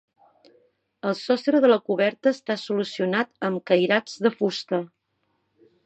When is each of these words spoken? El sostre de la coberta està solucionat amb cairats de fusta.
El 1.09 1.13
sostre 1.19 1.59
de 1.65 1.69
la 1.71 1.77
coberta 1.91 2.33
està 2.37 2.57
solucionat 2.63 3.33
amb 3.51 3.65
cairats 3.73 4.21
de 4.27 4.37
fusta. 4.41 4.83